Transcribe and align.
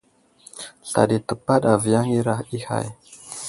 Sla 0.87 1.01
ɗi 1.09 1.17
təpaɗ 1.27 1.61
aviyaŋ 1.73 2.05
i 2.15 2.59
hay. 2.67 2.87